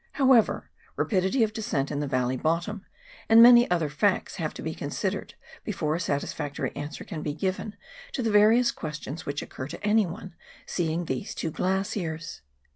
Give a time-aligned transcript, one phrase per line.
[0.13, 2.83] However, rapidity of descent in the valley bottom
[3.29, 7.75] and many other facts have to be considered before a satisfactory answer can be given
[8.13, 10.33] to the various questions which occur to anyone
[10.65, 12.41] seeing these two glaciers.